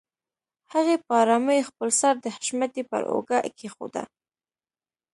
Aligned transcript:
هغې 0.73 0.95
په 1.05 1.11
آرامۍ 1.21 1.59
خپل 1.69 1.89
سر 1.99 2.13
د 2.23 2.25
حشمتي 2.35 2.83
پر 2.89 3.01
اوږه 3.11 3.39
کېښوده. 3.57 4.03